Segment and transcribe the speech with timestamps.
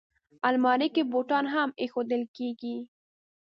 [0.47, 2.77] الماري کې بوټان هم ایښودل کېږي